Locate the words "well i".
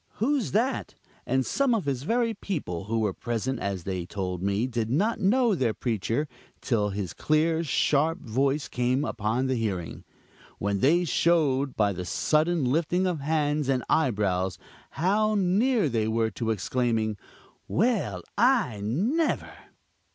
17.67-18.81